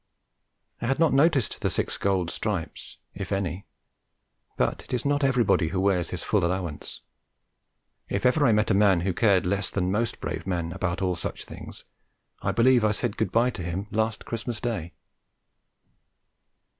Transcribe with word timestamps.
I 0.81 0.87
had 0.87 0.97
not 0.97 1.13
noticed 1.13 1.61
the 1.61 1.69
six 1.69 1.95
gold 1.97 2.31
stripes 2.31 2.97
if 3.13 3.31
any 3.31 3.67
but 4.57 4.83
it 4.83 4.95
is 4.95 5.05
not 5.05 5.23
everybody 5.23 5.67
who 5.67 5.79
wears 5.79 6.09
his 6.09 6.23
full 6.23 6.43
allowance. 6.43 7.01
And 8.09 8.15
if 8.15 8.25
ever 8.25 8.43
I 8.47 8.51
met 8.51 8.71
a 8.71 8.73
man 8.73 9.01
who 9.01 9.13
cared 9.13 9.45
less 9.45 9.69
than 9.69 9.91
most 9.91 10.19
brave 10.19 10.47
men 10.47 10.71
about 10.71 11.03
all 11.03 11.15
such 11.15 11.45
things, 11.45 11.83
I 12.41 12.51
believe 12.51 12.83
I 12.83 12.93
said 12.93 13.15
good 13.15 13.31
bye 13.31 13.51
to 13.51 13.61
him 13.61 13.85
last 13.91 14.25
Christmas 14.25 14.59
Day. 14.59 14.93